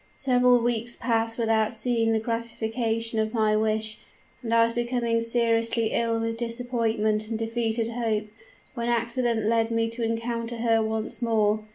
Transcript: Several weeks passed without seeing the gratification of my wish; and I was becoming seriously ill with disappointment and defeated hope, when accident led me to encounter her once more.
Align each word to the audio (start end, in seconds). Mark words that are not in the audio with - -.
Several 0.15 0.59
weeks 0.63 0.95
passed 0.95 1.37
without 1.37 1.71
seeing 1.71 2.11
the 2.11 2.17
gratification 2.19 3.19
of 3.19 3.35
my 3.35 3.55
wish; 3.55 3.99
and 4.41 4.51
I 4.51 4.63
was 4.63 4.73
becoming 4.73 5.21
seriously 5.21 5.91
ill 5.91 6.19
with 6.19 6.37
disappointment 6.37 7.29
and 7.29 7.37
defeated 7.37 7.91
hope, 7.91 8.25
when 8.73 8.89
accident 8.89 9.41
led 9.45 9.69
me 9.69 9.89
to 9.91 10.03
encounter 10.03 10.57
her 10.57 10.81
once 10.81 11.21
more. 11.21 11.65